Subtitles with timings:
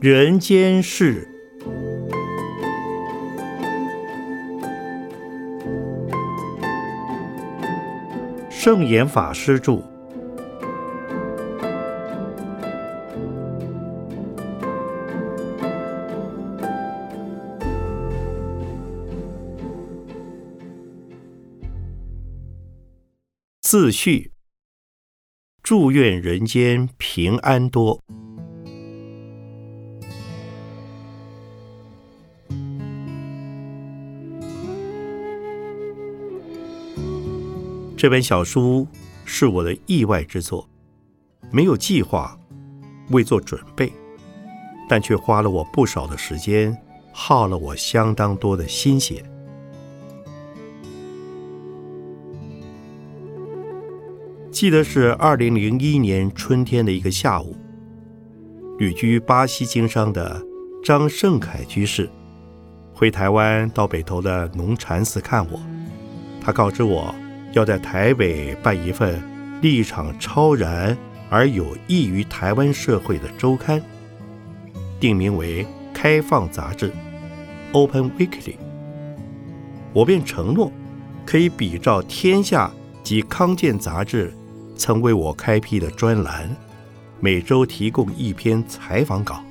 [0.00, 1.26] 人间事。
[8.48, 9.82] 圣严法师著。
[23.62, 24.30] 自序。
[25.64, 28.00] 祝愿人间平安多。
[37.98, 38.86] 这本小书
[39.24, 40.68] 是我的意外之作，
[41.50, 42.38] 没有计划，
[43.10, 43.92] 未做准备，
[44.88, 46.80] 但却花了我不少的时间，
[47.12, 49.24] 耗了我相当多的心血。
[54.52, 57.56] 记得是二零零一年春天的一个下午，
[58.78, 60.40] 旅居巴西经商的
[60.84, 62.08] 张胜凯居士
[62.94, 65.60] 回台湾到北投的农禅寺看我。
[66.40, 67.12] 他告知我
[67.58, 69.20] 要在台北办一份
[69.60, 70.96] 立场超然
[71.28, 73.82] 而有益于台湾社会的周刊，
[75.00, 76.88] 定名为《开放杂志》
[77.72, 78.54] （Open Weekly）。
[79.92, 80.70] 我便承诺
[81.26, 82.70] 可以比照天下
[83.02, 84.32] 及康健杂志。
[84.76, 86.48] 曾为我开辟的专栏，
[87.18, 89.42] 每周提供一篇采访稿。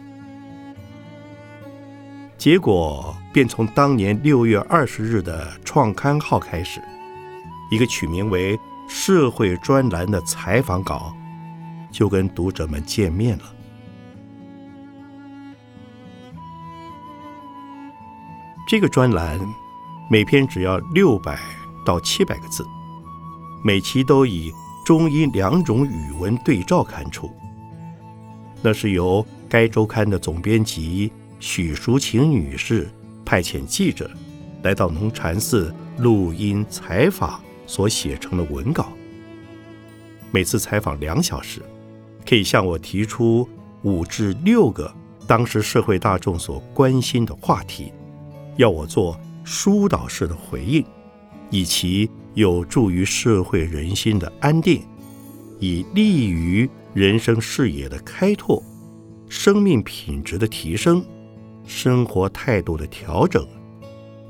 [2.38, 6.80] 结果便从当年六月二十日的创刊号开始，
[7.70, 11.14] 一个取名为“社会专栏”的采访稿，
[11.92, 13.44] 就跟读者们见面了。
[18.68, 19.40] 这个专栏
[20.10, 21.40] 每篇只要六百
[21.86, 22.66] 到七百个字，
[23.64, 24.52] 每期都以。
[24.86, 27.30] 中英两种语文对照刊出，
[28.62, 31.12] 那是由该周刊的总编辑
[31.42, 32.90] 许淑琴女士
[33.26, 34.10] 派遣记者
[34.64, 38.92] 来到农禅寺录音采访所写成的文稿。
[40.32, 41.62] 每次采访两小时，
[42.28, 43.48] 可以向我提出
[43.84, 44.92] 五至六个
[45.28, 47.94] 当时社会大众所关心的话题，
[48.56, 50.84] 要我做疏导式的回应，
[51.52, 52.10] 以其。
[52.34, 54.84] 有助于社会人心的安定，
[55.60, 58.64] 以利于人生视野的开拓、
[59.28, 61.04] 生命品质的提升、
[61.66, 63.44] 生活态度的调整、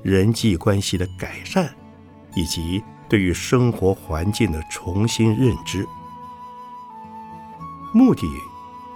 [0.03, 1.69] 人际关系的改善，
[2.33, 5.87] 以及对于生活环境的重新认知。
[7.93, 8.27] 目的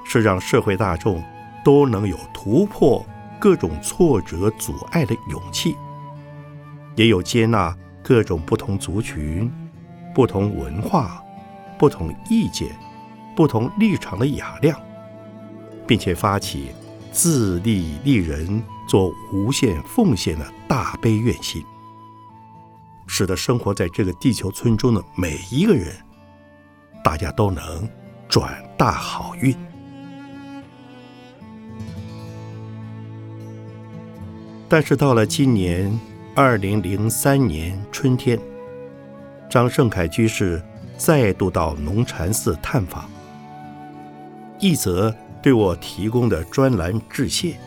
[0.04, 1.24] 是让社会大众
[1.64, 3.06] 都能有突破
[3.40, 5.76] 各种挫折阻碍的勇气，
[6.96, 7.76] 也有接纳。
[8.04, 9.50] 各种不同族群、
[10.14, 11.24] 不同文化、
[11.78, 12.76] 不同意见、
[13.36, 14.78] 不同立场的雅量，
[15.86, 16.72] 并且发起
[17.12, 21.64] 自立立人、做无限奉献的大悲愿心，
[23.14, 25.94] 使得生活在这个地球村中的每一个人，
[27.04, 27.86] 大家都能
[28.30, 29.54] 转大好运。
[34.70, 36.00] 但是到了今年。
[36.34, 38.40] 二零零三年春天，
[39.50, 40.64] 张胜凯居士
[40.96, 43.04] 再度到农禅寺探访，
[44.58, 47.60] 一则对我提供的专栏致谢，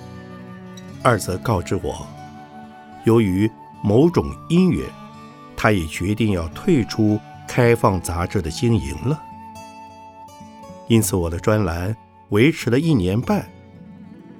[1.02, 2.06] 二则告知我，
[3.04, 3.48] 由于
[3.82, 4.82] 某种因缘，
[5.64, 9.18] 他也决定要退出开放杂志的经营了。
[10.88, 11.96] 因此，我的专栏
[12.28, 13.48] 维持了一年半，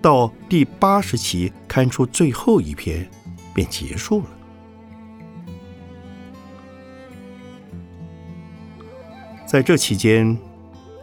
[0.03, 3.09] 到第八十期刊出最后一篇。
[3.55, 4.27] 便结束了。
[9.47, 10.37] 在这期间，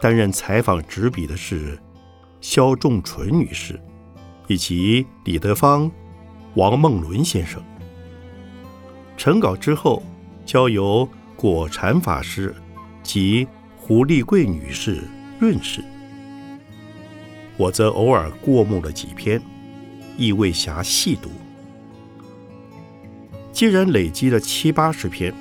[0.00, 1.76] 担任采访执笔的是
[2.40, 3.80] 肖仲纯女士，
[4.46, 5.90] 以及李德芳、
[6.54, 7.60] 王梦伦先生。
[9.16, 10.02] 成稿之后，
[10.44, 12.54] 交由果禅法师
[13.02, 13.46] 及
[13.76, 15.02] 胡丽贵女士
[15.38, 15.82] 润饰。
[17.56, 19.40] 我则偶尔过目了几篇，
[20.16, 21.30] 亦未暇细读。
[23.52, 25.32] 既然累积了七八十篇，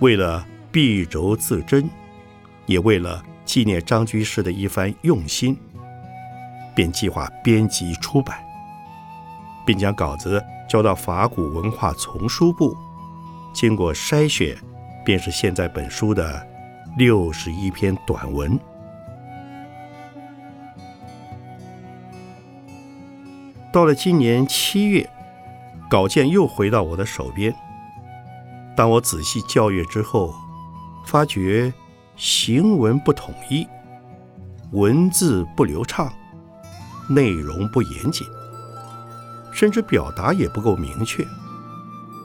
[0.00, 1.88] 为了避轴自珍，
[2.66, 5.56] 也为了纪念张居士的一番用心，
[6.74, 8.36] 便计划编辑出版，
[9.64, 12.76] 并将稿子交到法古文化丛书部，
[13.56, 14.54] 经过筛选，
[15.02, 16.46] 便是现在本书的
[16.98, 18.60] 六十一篇短文。
[23.72, 25.08] 到了今年七月。
[25.88, 27.54] 稿件又回到我的手边。
[28.76, 30.34] 当我仔细校阅之后，
[31.06, 31.72] 发觉
[32.16, 33.64] 行文不统一，
[34.72, 36.12] 文字不流畅，
[37.08, 38.26] 内容不严谨，
[39.52, 41.24] 甚至表达也不够明确。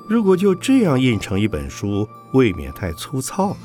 [0.07, 3.57] 如果就这样印成一本书，未免太粗糙了。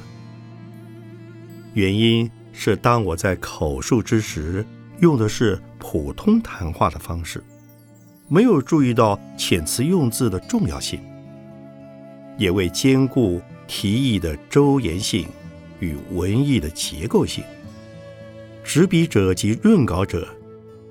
[1.74, 4.64] 原因是，当我在口述之时，
[5.00, 7.42] 用的是普通谈话的方式，
[8.28, 11.00] 没有注意到遣词用字的重要性，
[12.38, 15.26] 也未兼顾题意的周延性
[15.80, 17.44] 与文艺的结构性。
[18.64, 20.26] 执笔者及润稿者，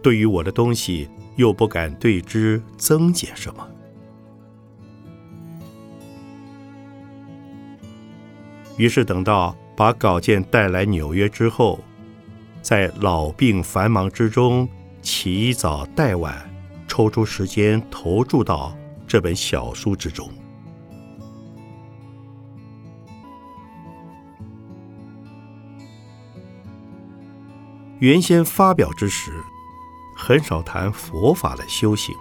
[0.03, 3.68] 对于我的东西，又不敢对之增减什么。
[8.77, 11.80] 于是等到把稿件带来纽约之后，
[12.62, 14.68] 在老病繁忙之中，
[15.01, 16.38] 起早带晚，
[16.88, 18.75] 抽出时间投注到
[19.07, 20.30] 这本小书之中。
[28.00, 29.31] 原先发表之时，
[30.18, 32.13] 很少谈佛法的修行，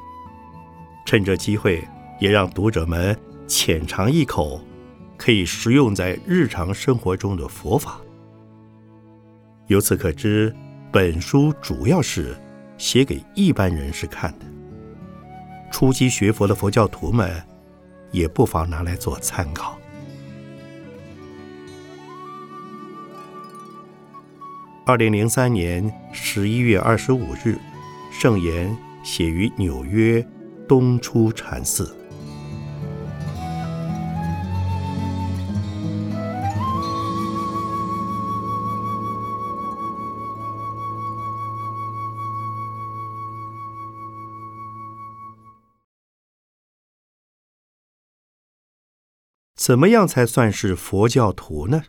[1.05, 1.87] 趁这机会，
[2.21, 3.19] 也让读者们
[3.49, 4.61] 浅尝一口。
[5.16, 8.00] 可以实用在日常生活中的佛法。
[9.69, 10.55] 由此可知，
[10.93, 12.37] 本书主要是
[12.76, 14.46] 写给一般人士看的。
[15.72, 17.43] 初期学佛的佛教徒们，
[18.11, 19.78] 也不妨拿来做参考。
[24.87, 27.56] 二零零三年十一月二十五日，
[28.12, 30.25] 圣言写于纽约
[30.69, 31.96] 东出禅寺。
[49.66, 51.84] 怎么样才算是佛教徒呢？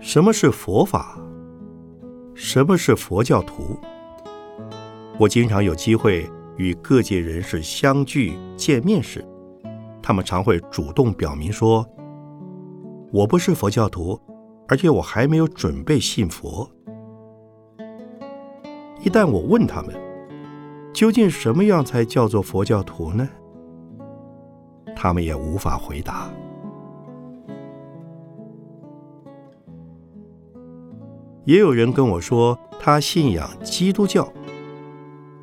[0.00, 1.16] 什么是佛法？
[2.34, 3.78] 什么是佛教徒？
[5.20, 9.24] 我经常有机会与各界人士相聚见面时，
[10.02, 11.88] 他们常会主动表明说
[13.14, 14.20] ：“我不是佛教徒，
[14.66, 16.68] 而且我还没有准备信佛。”
[19.02, 19.92] 一旦我问他们，
[20.92, 23.28] 究竟什么样才叫做佛教徒呢？
[24.94, 26.30] 他们也无法回答。
[31.44, 34.32] 也有人跟我说，他信仰基督教。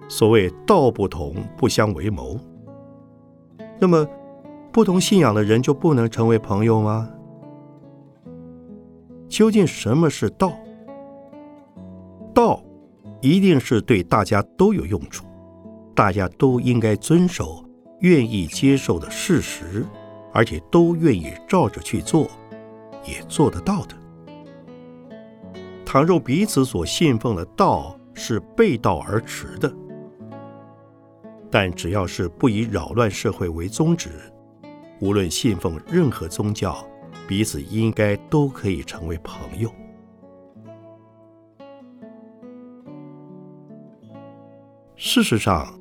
[0.07, 2.39] 所谓道不同，不相为谋。
[3.77, 4.07] 那么，
[4.71, 7.09] 不同信仰的人就不能成为朋友吗？
[9.27, 10.53] 究竟什么是道？
[12.33, 12.63] 道。
[13.21, 15.25] 一定是对大家都有用处，
[15.95, 17.63] 大家都应该遵守、
[17.99, 19.85] 愿意接受的事实，
[20.33, 22.29] 而且都愿意照着去做，
[23.05, 23.95] 也做得到的。
[25.85, 29.73] 倘若彼此所信奉的道是背道而驰的，
[31.49, 34.09] 但只要是不以扰乱社会为宗旨，
[35.01, 36.77] 无论信奉任何宗教，
[37.27, 39.69] 彼此应该都可以成为朋友。
[45.01, 45.79] 事实上，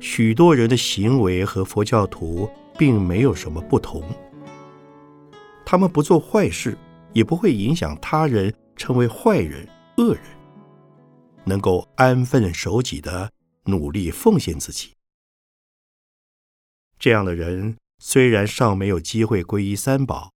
[0.00, 4.02] 许多人的行为和佛教徒并没有什么不同。
[5.64, 6.76] 他们不做坏事，
[7.12, 9.64] 也不会影响他人成为坏人、
[9.98, 10.22] 恶人，
[11.44, 13.30] 能够安分守己的
[13.66, 14.90] 努力奉献自己。
[16.98, 20.32] 这样的人虽然尚没有机会皈依三宝，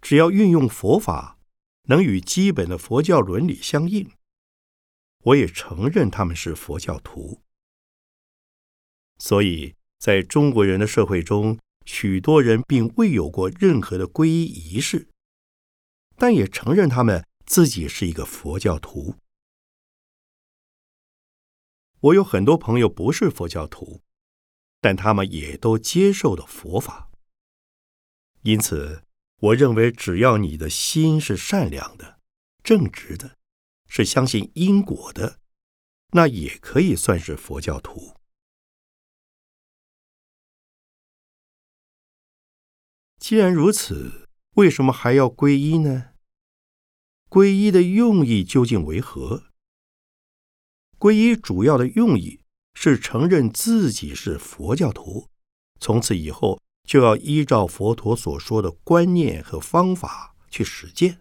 [0.00, 1.36] 只要运用佛法，
[1.88, 4.08] 能与基本的佛教伦理相应。
[5.24, 7.40] 我也承认他们是佛教徒，
[9.18, 15.08] 所以在中国人的社会中，许多人并未有过任何的皈依仪式，
[16.16, 19.14] 但也承认他们自己是一个佛教徒。
[22.00, 24.02] 我有很多朋友不是佛教徒，
[24.82, 27.10] 但他们也都接受了佛法。
[28.42, 29.04] 因此，
[29.38, 32.20] 我认为只要你的心是善良的、
[32.62, 33.38] 正直的。
[33.96, 35.38] 是相信因果的，
[36.08, 38.16] 那也可以算是佛教徒。
[43.18, 46.14] 既然如此，为什么还要皈依呢？
[47.28, 49.44] 皈依的用意究竟为何？
[50.98, 52.40] 皈依主要的用意
[52.74, 55.30] 是承认自己是佛教徒，
[55.78, 61.20] 从此以后就要依照佛陀所说的观念和方法去实践。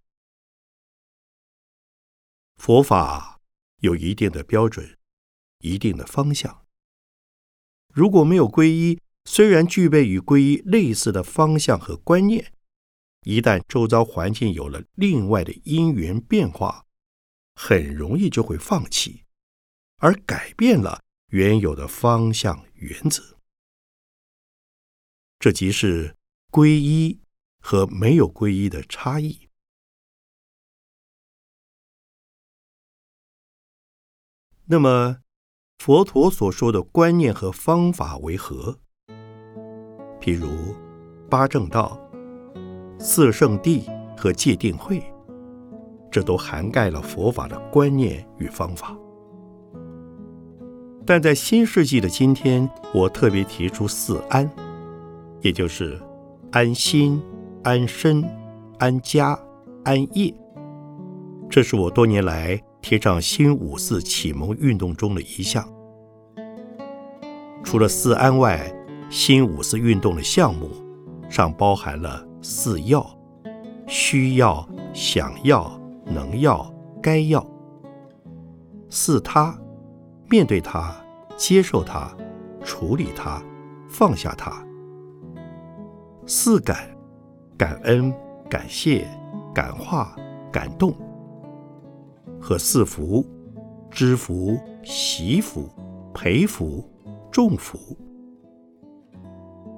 [2.58, 3.42] 佛法
[3.80, 4.98] 有一定的标准，
[5.60, 6.66] 一定的方向。
[7.94, 12.54] 如果没有皈依，虽然具备与皈依类似的方向和观念，
[13.22, 16.86] 一旦周遭环境有了另外的因缘变化，
[17.56, 19.24] 很容易就会放弃，
[19.98, 23.38] 而改变了原有的方向原则。
[25.40, 26.16] 这即是
[26.50, 27.20] 皈依
[27.60, 29.50] 和没有皈依的差异。
[34.66, 35.18] 那么，
[35.80, 38.78] 佛陀所说的观念和方法为何？
[40.22, 40.74] 譬如
[41.30, 42.00] 八正道、
[42.98, 43.84] 四圣谛
[44.16, 45.04] 和戒定慧，
[46.10, 48.98] 这都涵盖了佛法的观念与方法。
[51.06, 54.50] 但在新世纪的今天，我特别提出四安，
[55.42, 56.00] 也就是
[56.54, 57.22] 安心、
[57.64, 58.24] 安身、
[58.80, 59.38] 安家、
[59.84, 60.34] 安业。
[61.50, 65.66] 这是我多年来贴上新五四启蒙运动中的一项。
[67.64, 68.70] 除了四安外，
[69.10, 70.70] 新五四运动的项目
[71.30, 73.18] 尚包含了四要：
[73.88, 76.72] 需要、想要、能要、
[77.02, 77.42] 该要；
[78.90, 79.58] 四他：
[80.30, 80.94] 面对他、
[81.38, 82.14] 接受他、
[82.66, 83.42] 处理他、
[83.88, 84.52] 放下他；
[86.28, 86.90] 四感：
[87.58, 88.14] 感恩、
[88.50, 89.08] 感谢、
[89.56, 90.14] 感化、
[90.52, 90.92] 感动；
[92.44, 93.26] 和四福：
[93.90, 95.70] 知福、惜福、
[96.14, 96.84] 培福、
[97.32, 97.98] 重福。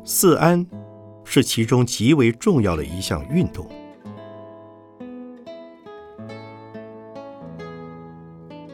[0.03, 0.65] 四安
[1.23, 3.67] 是其中极为重要的一项运动，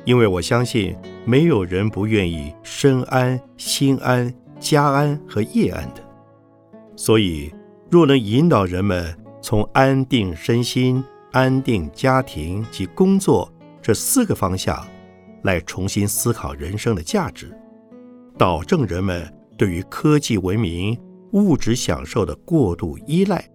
[0.06, 0.96] 因为我相信
[1.26, 6.02] 没有人不愿意身安、心安、家安和业安的，
[6.96, 7.54] 所以
[7.90, 14.88] 若能引导人们从安定身心、安定家庭及工作这四个方向
[15.44, 17.56] 来重新思考人生的价值，
[18.38, 20.98] 导正人们对于科技文明。
[21.34, 23.50] 物质享受的过度依赖，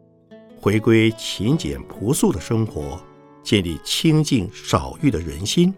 [0.58, 2.98] 回归勤俭朴素的生活，
[3.42, 5.74] 建立清净少欲的人心，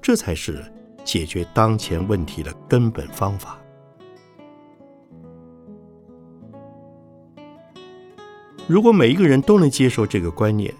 [0.00, 0.64] 这才是
[1.04, 3.58] 解决当前问题的根本方法。
[8.66, 10.74] 如果每一个人都能接受这个观念，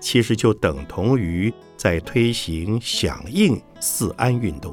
[0.00, 1.50] 其实就等同于
[1.82, 4.72] 在推行响应四安运动。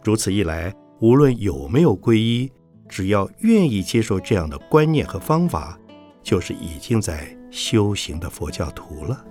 [0.00, 2.48] 如此一来，无论有没有皈依。
[2.88, 5.76] 只要愿意接受这样的观念和方法，
[6.22, 9.24] 就是已经在修行的佛教徒了。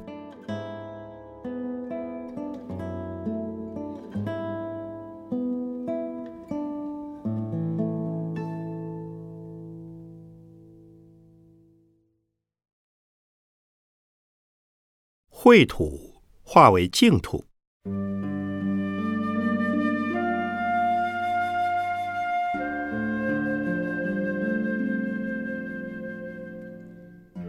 [15.31, 16.04] 秽土
[16.47, 17.43] 化为净土。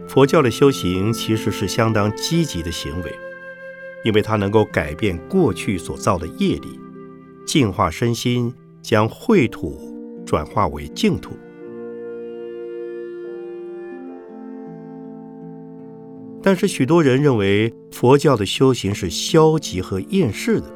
[0.07, 3.15] 佛教的修行其实是相当积极的行为，
[4.03, 6.79] 因为它能够改变过去所造的业力，
[7.45, 8.51] 净化身心，
[8.81, 11.37] 将秽土转化为净土。
[16.47, 20.73] 但是许多人认为佛教的修行是消极和厌世的，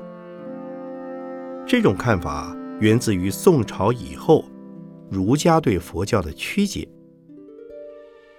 [1.65, 4.43] 这种看法源自于宋朝以后
[5.09, 6.85] 儒家对佛教的曲解。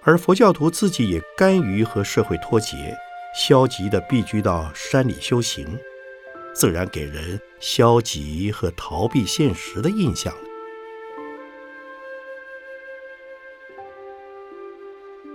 [0.03, 2.95] 而佛教徒自己也甘于和社会脱节，
[3.35, 5.65] 消极地避居到山里修行，
[6.53, 10.31] 自然给人消极和逃避现实的印象。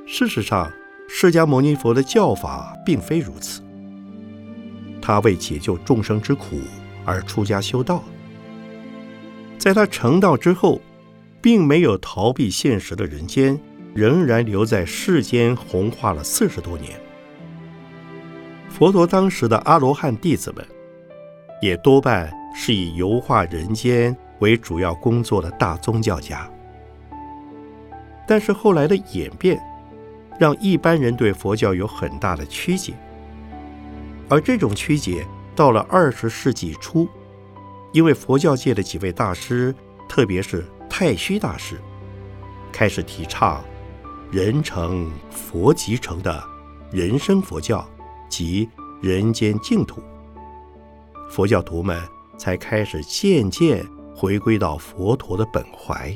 [0.07, 0.73] 事实上，
[1.09, 3.61] 释迦牟尼佛的教法并非如此。
[5.03, 6.61] 他为解救众生之苦
[7.05, 8.05] 而出家修道，
[9.59, 10.81] 在他成道之后，
[11.41, 13.59] 并没有逃避现实的人间。
[13.95, 17.01] 仍然留在世间，弘化了四十多年。
[18.69, 20.65] 佛陀当时的阿罗汉弟子们，
[21.61, 26.49] 也多半是以游化人间为主要工作的大宗教家。
[28.25, 29.59] 但是后来的演变，
[30.39, 32.95] 让一般人对佛教有很大的曲解。
[34.29, 35.27] 而这种曲解
[35.57, 37.09] 到了二十世纪初，
[37.93, 39.75] 因为佛教界的几位大师，
[40.09, 41.81] 特别是太虚大师，
[42.73, 43.63] 开始提倡。
[44.31, 46.45] 人成佛即成的
[46.93, 47.89] 人生佛教
[48.29, 48.69] 及
[49.01, 50.03] 人间净土，
[51.31, 51.99] 佛教徒们
[52.37, 53.83] 才开始渐渐
[54.15, 56.15] 回归到佛陀的本怀。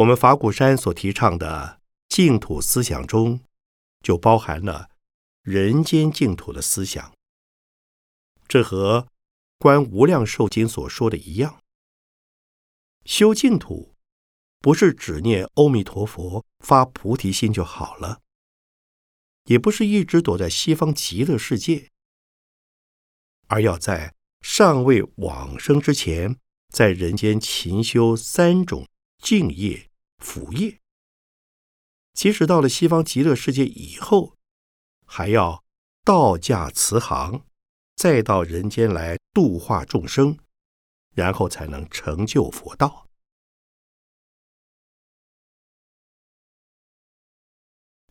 [0.00, 1.78] 我们法鼓山所提倡的
[2.08, 3.40] 净土思想中，
[4.02, 4.88] 就包含了
[5.42, 7.12] 人间净土的思想。
[8.48, 9.08] 这和
[9.58, 11.60] 观无量寿经所说的一样，
[13.04, 13.94] 修净土
[14.60, 18.22] 不是只念阿弥陀佛、发菩提心就好了，
[19.44, 21.90] 也不是一直躲在西方极乐世界，
[23.48, 26.38] 而要在尚未往生之前，
[26.72, 28.88] 在人间勤修三种
[29.18, 29.89] 净业、
[30.20, 30.78] 福业。
[32.12, 34.36] 即使到了西方极乐世界以后，
[35.06, 35.64] 还要
[36.04, 37.46] 道驾慈航，
[37.96, 40.38] 再到人间来度化众生，
[41.14, 43.08] 然后才能成就佛道。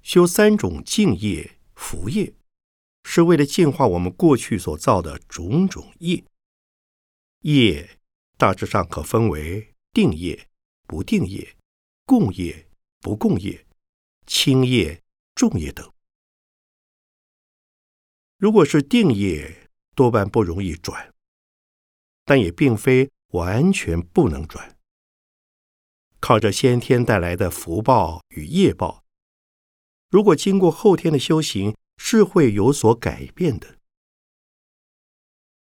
[0.02, 2.34] 修三种净业、福业，
[3.04, 6.24] 是为了净化我们过去所造的种种业。
[7.42, 8.00] 业
[8.38, 10.50] 大致上可分为定业、
[10.88, 11.56] 不定业、
[12.10, 12.68] 共业、
[13.02, 13.68] 不共业。
[14.26, 15.04] 轻业、
[15.36, 15.94] 重业等，
[18.38, 21.14] 如果是定业，多半不容易转，
[22.26, 24.76] 但也并非完全不能转。
[26.20, 29.04] 靠着先天带来的福报与业报，
[30.10, 33.78] 如果经过后天的修行，是会有所改变的。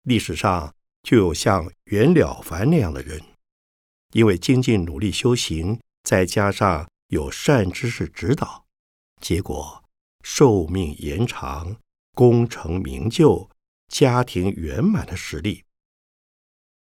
[0.03, 3.21] 历史上就有像袁了凡那样的人，
[4.13, 6.89] 因为精进努力修行，再加上。
[7.07, 8.65] 有善知识指导，
[9.21, 9.83] 结果
[10.23, 11.77] 寿命延长、
[12.15, 13.51] 功成名就、
[13.89, 15.65] 家庭圆满的实例，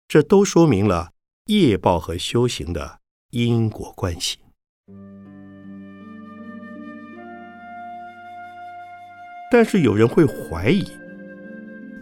[0.07, 1.11] 这都说明了
[1.47, 4.39] 业报和修行的因果关系。
[9.51, 10.85] 但是有人会怀疑，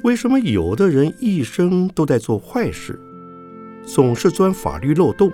[0.03, 3.01] 为什么有的人一生都在做坏事，
[3.87, 5.33] 总是钻法律漏洞，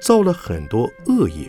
[0.00, 1.48] 造了很多恶业？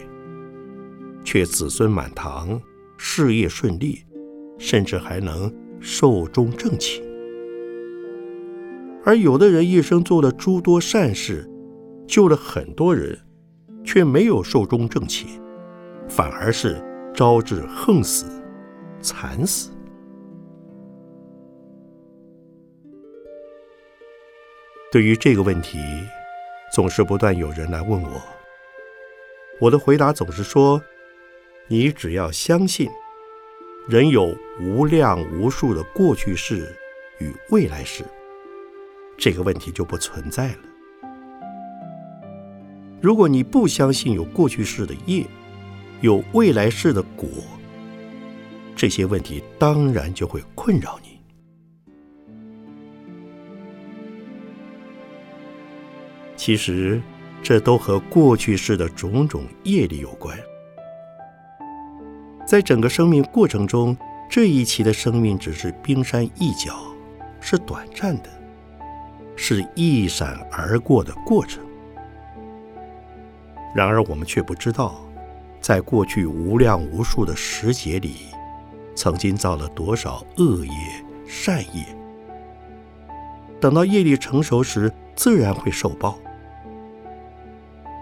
[1.24, 2.60] 却子孙满堂，
[2.98, 4.04] 事业顺利，
[4.58, 7.04] 甚至还能寿终正寝；
[9.04, 11.48] 而有的人一生做了诸多善事，
[12.08, 13.18] 救了很多人，
[13.84, 15.28] 却没有寿终正寝，
[16.08, 16.82] 反而是
[17.14, 18.26] 招致横死、
[19.02, 19.70] 惨死。
[24.92, 25.78] 对于这个问题，
[26.74, 28.22] 总是不断有人来问我，
[29.60, 30.82] 我的回答总是说。
[31.72, 32.90] 你只要相信，
[33.88, 36.76] 人有无量无数的过去式
[37.20, 38.04] 与未来式，
[39.16, 40.60] 这个问题就不存在了。
[43.00, 45.24] 如果你不相信有过去式的业，
[46.02, 47.30] 有未来式的果，
[48.76, 51.20] 这些问题当然就会困扰你。
[56.36, 57.00] 其实，
[57.42, 60.38] 这都和过去式的种种业力有关。
[62.46, 63.96] 在整个生命过程中，
[64.30, 66.76] 这一期的生命只是冰山一角，
[67.40, 68.30] 是短暂的，
[69.36, 71.64] 是一闪而过的过程。
[73.76, 75.00] 然而，我们却不知道，
[75.62, 78.16] 在过去无量无数的时节里，
[78.96, 80.74] 曾经造了多少恶业、
[81.28, 81.86] 善业。
[83.60, 86.18] 等到业力成熟时，自然会受报。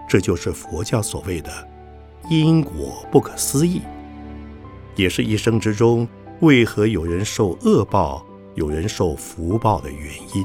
[0.08, 1.50] 这就是佛教所谓的
[2.30, 3.82] 因果不可思议。
[4.96, 6.08] 也是一生之中，
[6.40, 10.44] 为何有人受恶报，有人受福报的原因。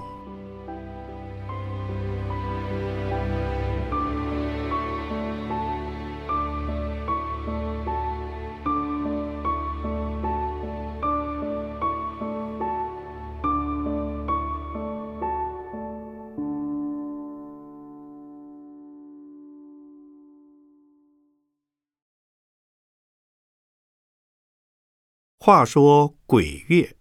[25.45, 26.95] 话说鬼月，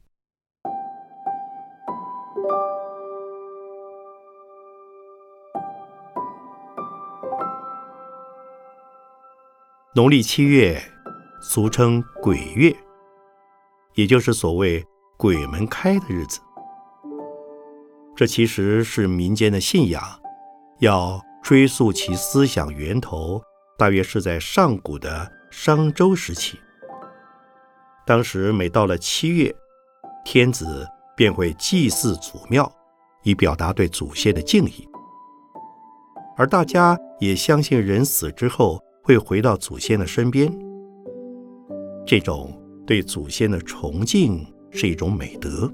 [9.94, 10.82] 农历七月，
[11.40, 12.74] 俗称鬼月，
[13.94, 14.84] 也就是所谓
[15.16, 16.40] 鬼门开的日子。
[18.16, 20.02] 这其实是民间的信仰，
[20.80, 23.40] 要追溯其思想源头，
[23.78, 26.58] 大约是在上古的商周时期。
[28.04, 29.54] 当时每到了七月，
[30.24, 30.86] 天子
[31.16, 32.70] 便会祭祀祖庙，
[33.22, 34.88] 以表达对祖先的敬意。
[36.36, 40.52] 而大家也相信人死之后会回到祖先的身边，
[42.04, 42.52] 这种
[42.84, 45.66] 对祖先的崇敬是一种美德。《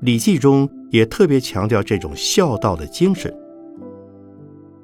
[0.00, 3.32] 礼记》中也特别强调这种孝道的精神。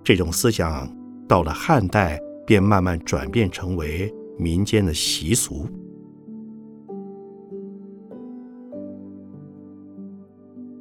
[0.04, 0.88] 这种思想
[1.26, 4.12] 到了汉代，便慢慢转变成为。
[4.38, 5.66] 民间的习俗。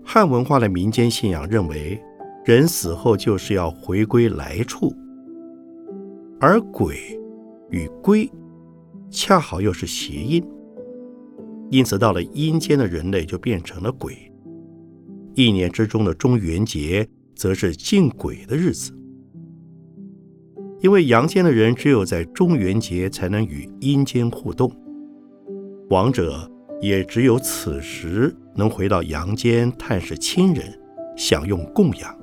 [0.03, 2.01] 汉文化的民间信仰认为，
[2.45, 4.93] 人死后就是要回归来处，
[6.39, 7.19] 而鬼
[7.69, 8.29] 与龟
[9.09, 10.43] 恰好又是谐音，
[11.69, 14.15] 因此到了阴间的人类就变成了鬼。
[15.35, 18.91] 一年之中的中元节，则是敬鬼的日子。
[20.87, 24.71] 因为阳间的人只有在中元节才能与阴间互动，
[25.89, 30.63] 亡者也只有此时能回到阳间探视亲人，
[31.17, 32.17] 享用供养，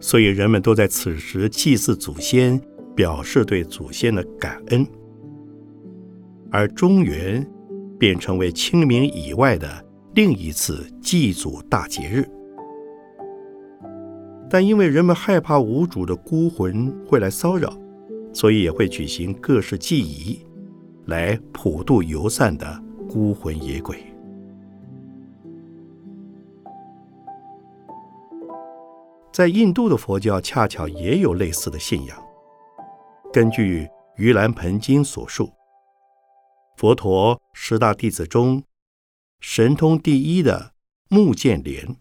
[0.00, 2.60] 所以人们都在此时祭祀祖先，
[2.96, 4.84] 表示对祖先的感恩。
[6.50, 7.48] 而中元
[7.96, 9.68] 便成为清明以外的
[10.16, 12.28] 另一次祭祖大节日。
[14.50, 17.70] 但因为人们害怕无主的孤魂会来骚扰，
[18.32, 20.42] 所以也会举行各式祭仪，
[21.04, 24.02] 来普渡游散的孤魂野鬼。
[29.30, 32.18] 在印度的佛教恰巧也有类似的信仰。
[33.30, 33.86] 根据
[34.20, 35.52] 《盂兰盆经》所述，
[36.76, 38.62] 佛陀十大弟子中，
[39.40, 40.72] 神通第一的
[41.10, 41.96] 目犍连，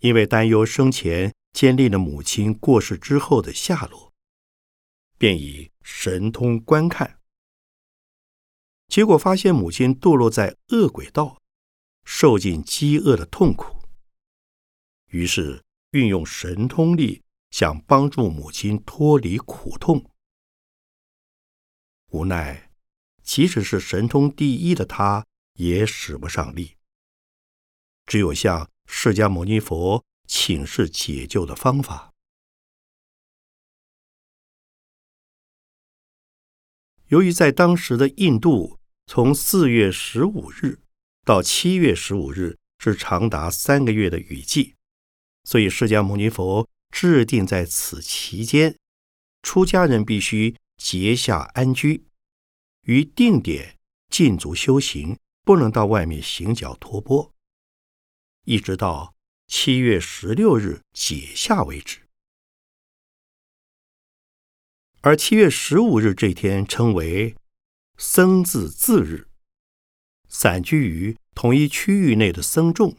[0.00, 1.32] 因为担忧生前。
[1.52, 4.12] 监历了母亲过世之后的下落，
[5.18, 7.20] 便以神通观看，
[8.88, 11.40] 结果发现母亲堕落在恶鬼道，
[12.04, 13.82] 受尽饥饿的痛苦。
[15.08, 20.10] 于是运用神通力，想帮助母亲脱离苦痛。
[22.08, 22.70] 无奈，
[23.22, 26.76] 即使是神通第一的他，也使不上力，
[28.06, 30.02] 只有向释迦牟尼佛。
[30.34, 32.10] 请示解救的方法。
[37.08, 40.80] 由于在当时的印度，从四月十五日
[41.26, 44.74] 到七月十五日是长达三个月的雨季，
[45.44, 48.74] 所以释迦牟尼佛制定在此期间，
[49.42, 52.06] 出家人必须结下安居，
[52.86, 57.34] 于定点禁足修行，不能到外面行脚托钵，
[58.46, 59.12] 一直到。
[59.54, 62.08] 七月十六日解下为止，
[65.02, 67.36] 而七月十五日这天称为
[67.98, 69.28] 僧字自日。
[70.26, 72.96] 散居于同一区域内的僧众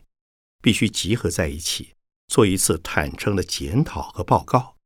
[0.61, 1.95] 必须集合在一起，
[2.27, 4.77] 做一次坦诚的检讨和报告。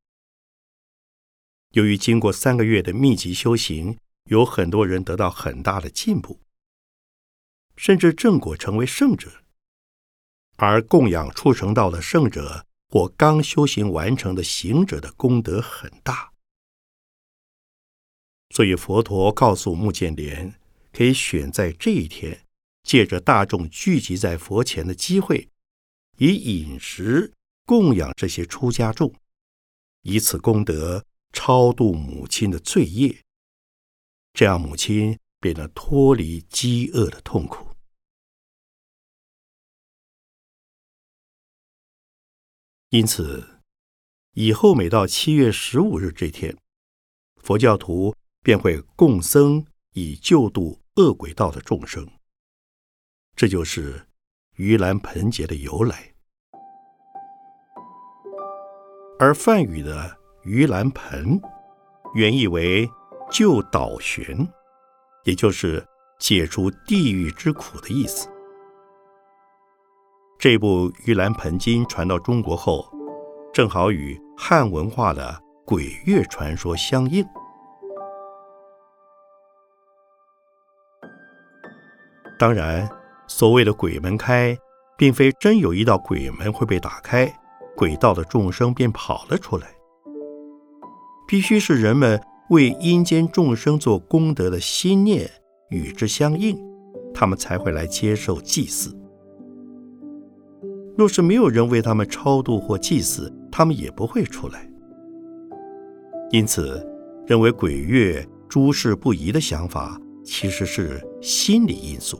[1.73, 3.99] 由于经过三个月的密集修行，
[4.29, 6.39] 有很多人得到很大的进步，
[7.75, 9.43] 甚至正果成为圣者。
[10.57, 16.31] 而供养出成道的圣者或刚修行完成的行者的功德很大，
[18.49, 20.53] 所以佛陀告诉目犍连，
[20.91, 22.45] 可以选在这一天，
[22.83, 25.49] 借着大众聚集在佛前的机会，
[26.17, 27.33] 以饮食
[27.65, 29.13] 供养这些出家众，
[30.01, 33.21] 以此功德超度母亲的罪业，
[34.33, 37.66] 这样母亲便能脱离饥饿的痛苦。
[42.89, 43.45] 因此，
[44.31, 46.57] 以后每到七月十五日这天，
[47.35, 52.07] 佛教徒便会供僧以救度恶鬼道的众生。
[53.35, 54.07] 这就是
[54.55, 56.13] 盂兰盆节的由来。
[59.19, 61.37] 而梵语的“盂兰盆”
[62.15, 62.89] 原意为
[63.29, 64.47] 救倒悬，
[65.25, 65.85] 也就是
[66.19, 68.29] 解除地狱之苦的意思。
[70.39, 72.87] 这部《盂兰盆经》传到中国后，
[73.51, 77.25] 正好与汉文化的鬼月传说相应。
[82.37, 82.87] 当然，
[83.27, 84.55] 所谓的鬼门开，
[84.95, 87.33] 并非真有一道鬼门会被打开，
[87.75, 89.67] 鬼道的众生便跑了出来。
[91.27, 92.21] 必须是人们
[92.51, 95.27] 为阴间众生做功德的心念
[95.71, 96.55] 与之相应，
[97.11, 98.96] 他们才会来接受祭祀。
[100.97, 104.67] 若是没有人为他们超度或祭祀，他们也不会出来。
[106.31, 106.83] 因此，
[107.27, 112.19] 认为鬼月诸事不宜的想法，其实是心理因素。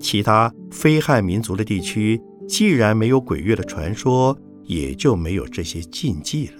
[0.00, 6.54] 其他非汉民族的地区，既然没有鬼月的传说，也就没有这些禁忌了。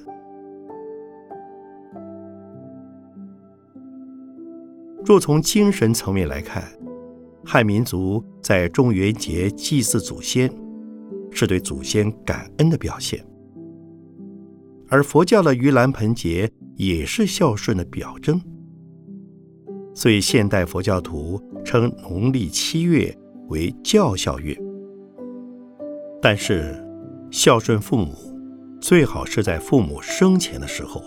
[5.02, 6.62] 若从精神层面来看，
[7.42, 10.52] 汉民族在中元节祭祀祖先。
[11.34, 13.22] 是对祖先感恩的表现，
[14.88, 18.40] 而佛教的盂兰盆节也是孝顺的表征，
[19.92, 23.14] 所以现代佛教徒称农历七月
[23.48, 24.56] 为教孝月。
[26.22, 26.74] 但是，
[27.30, 28.14] 孝顺父母
[28.80, 31.02] 最好是在父母生前的时候。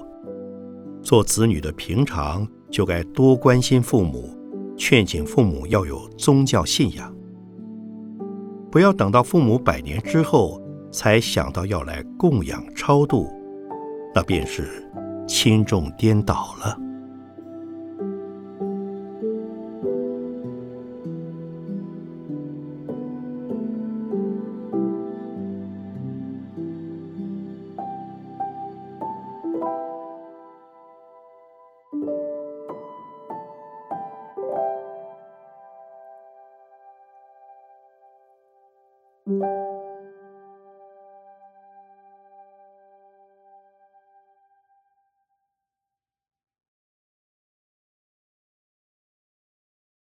[1.01, 4.29] 做子女的平常就该多关心父母，
[4.75, 7.15] 劝请父母要有宗教信仰，
[8.71, 13.27] 不要等到父母百年之后才想到要来供养超度，
[14.13, 14.67] 那便是
[15.27, 16.77] 轻重颠倒了。